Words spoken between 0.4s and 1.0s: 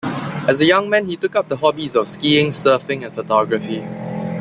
As a young